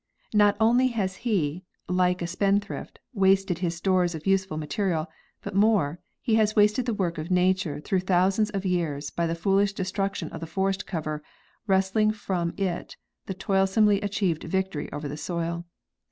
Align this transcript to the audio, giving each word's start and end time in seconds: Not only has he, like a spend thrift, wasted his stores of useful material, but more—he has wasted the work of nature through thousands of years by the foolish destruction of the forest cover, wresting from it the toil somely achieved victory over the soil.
Not 0.33 0.57
only 0.59 0.87
has 0.87 1.17
he, 1.17 1.63
like 1.87 2.23
a 2.23 2.25
spend 2.25 2.63
thrift, 2.65 2.97
wasted 3.13 3.59
his 3.59 3.75
stores 3.75 4.15
of 4.15 4.25
useful 4.25 4.57
material, 4.57 5.05
but 5.43 5.53
more—he 5.53 6.33
has 6.33 6.55
wasted 6.55 6.87
the 6.87 6.93
work 6.95 7.19
of 7.19 7.29
nature 7.29 7.79
through 7.79 7.99
thousands 7.99 8.49
of 8.49 8.65
years 8.65 9.11
by 9.11 9.27
the 9.27 9.35
foolish 9.35 9.73
destruction 9.73 10.29
of 10.31 10.39
the 10.41 10.47
forest 10.47 10.87
cover, 10.87 11.21
wresting 11.67 12.09
from 12.09 12.55
it 12.57 12.97
the 13.27 13.35
toil 13.35 13.67
somely 13.67 14.01
achieved 14.03 14.43
victory 14.43 14.91
over 14.91 15.07
the 15.07 15.17
soil. 15.17 15.67